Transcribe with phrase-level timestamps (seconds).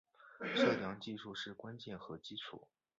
[0.55, 2.67] 测量技术是关键和基础。